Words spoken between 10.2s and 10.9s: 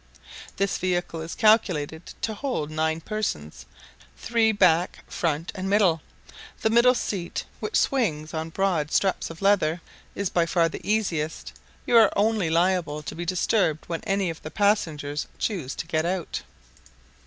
by far the